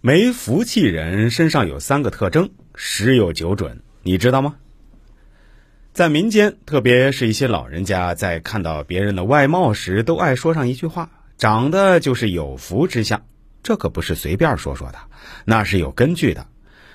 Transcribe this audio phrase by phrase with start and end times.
[0.00, 4.54] 没福气人身上有三个特征，十有九准，你知道吗？
[5.92, 13.24] 在民间，特别是一些老人家，在看到别人的外貌时，都爱说上一句话：“长得就是有福之相。”
[13.64, 14.98] 这可不是随便说说的，
[15.44, 16.46] 那是有根据的。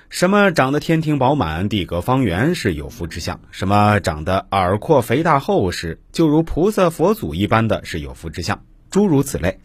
[0.10, 3.42] 什么长得天庭饱满、地阁方圆是有福之相？
[3.52, 8.64] 什么长得耳廓肥大厚实，就如菩萨佛祖一般的是有福之相？
[8.90, 9.60] 诸如此类。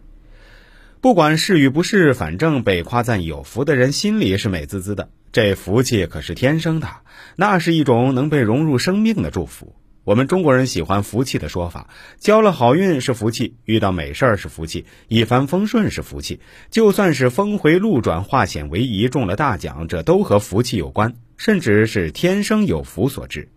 [1.00, 5.10] 不管是与不是，反正被夸赞有福的人心里是美滋滋的。
[5.30, 6.88] 这福气可是天生的，
[7.36, 9.76] 那是一种能被融入生命的祝福。
[10.02, 23.50] 我们中国人喜欢福气的说法，交了好运是福气，遇到美事儿是福气，一帆风顺是福气，就算是峰回路转、化险为夷、中了大奖，这都和福气有关，甚至是天生有福所致。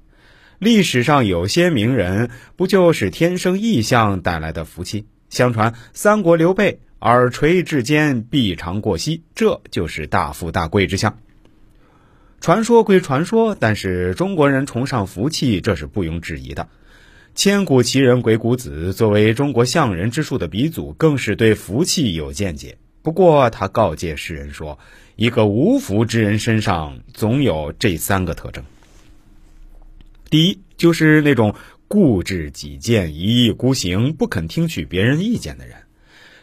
[0.60, 5.08] 历史上有些名人，不就是天生异象带来的福气？
[5.32, 6.82] 相传三国刘备。
[7.02, 11.18] 耳垂至肩，臂长过膝，这就是大富大贵之相。
[12.40, 16.70] 传说归传说，但是中国人崇尚福气，这是毋庸置疑的。
[17.34, 22.78] 千古奇人鬼谷子作为中国相人之术的鼻祖，更是对福气有见解。
[23.02, 24.78] 不过他告诫世人说，
[25.16, 28.64] 一个无福之人身上总有这三个特征。
[30.30, 31.56] 第一，就是那种
[31.88, 35.78] 固执己见、一意孤行、不肯听取别人意见的人。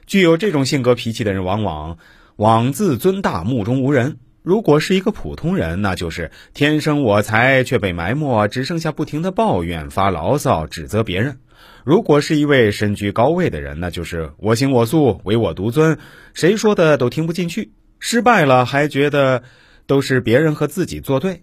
[0.09, 1.99] 具有这种性格脾气的人，往往
[2.37, 4.17] 妄自尊大，目中无人。
[4.43, 11.41] 如果是一个普通人，那就是天生我材却被埋没，只剩下不停的抱怨、发牢骚、指责别人。
[11.85, 15.99] 如果是一位身居高位的人，那就是我行我素、唯我独尊，
[16.33, 17.73] 谁说的都听不进去。
[17.99, 19.43] 失败了还觉得
[19.87, 21.43] 都是别人和自己作对，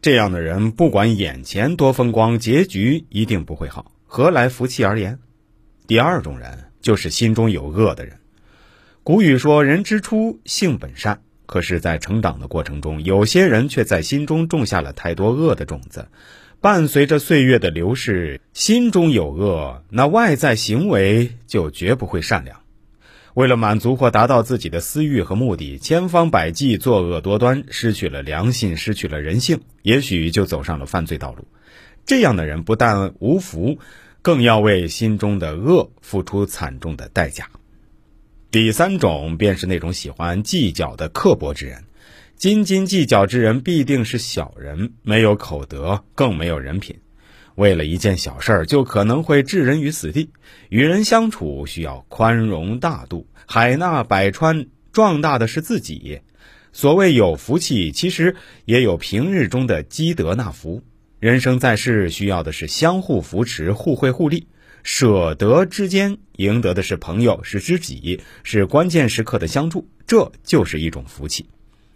[0.00, 5.18] 这样的人不管眼前多风光，结局一定不会好，何来福气而言？
[5.86, 6.65] 第二种人。
[6.86, 8.18] 就是心中有恶的人。
[9.02, 16.06] 古语说：“人之初，性本善。”可是，在成长的过程中，有些人却在心中种下了太多恶的种子。
[16.60, 22.60] 伴随着岁月的流逝，心中有恶，那外在行为就绝不会善良。
[23.34, 31.48] 为了满足或达到自己的私欲和目的，千方百计作恶多端，失去了良心，失去了人性，也许就走上了犯罪道路。
[32.04, 33.80] 这样的人不但无福。
[34.26, 37.48] 更要为心中的恶付出惨重的代价。
[38.50, 41.84] 第三种便是那种喜欢计较的刻薄之人，
[42.34, 46.98] 斤斤计较之人必定是小人，没有口德，更没有人品。
[47.54, 50.28] 为了一件小事儿，就可能会置人于死地。
[50.70, 56.20] 与人相处需要宽容大度，海纳百川，壮大的是自己。
[56.72, 60.82] 所谓有福气，其实也有平日中的积德纳福。
[61.18, 64.48] 人生在世，需要的是相互扶持、互惠互利，
[64.82, 71.46] 舍得之间赢得的是朋友，是知己，是关键时刻的相助，这就是一种福气。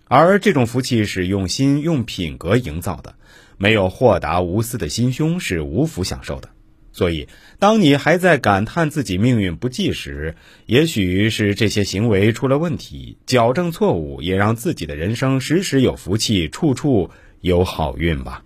[0.07, 3.15] 而这种福气是用心、用品格营造的，
[3.59, 6.49] 没有豁达无私的心胸是无福享受的。
[6.91, 17.11] 所以，当你还在感叹自己命运不济时，也许是这些行为出了问题，矫正错误，也让自己的人生时时有福气，处处
[17.43, 18.43] 有好运吧。